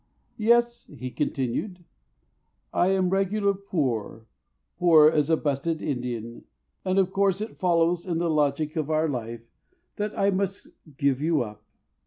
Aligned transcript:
"Yes," 0.39 0.87
he 0.87 1.11
continued, 1.11 1.85
"I 2.73 2.87
am 2.87 3.11
regular 3.11 3.53
poor, 3.53 4.25
Poor 4.79 5.07
as 5.11 5.29
a 5.29 5.37
busted 5.37 5.79
Indian, 5.79 6.45
and 6.83 6.97
of 6.97 7.11
course 7.11 7.39
It 7.39 7.59
follows 7.59 8.03
in 8.07 8.17
the 8.17 8.27
logic 8.27 8.75
of 8.75 8.89
our 8.89 9.07
life 9.07 9.41
That 9.97 10.17
I 10.17 10.31
must 10.31 10.69
give 10.97 11.21
you 11.21 11.43
up. 11.43 11.61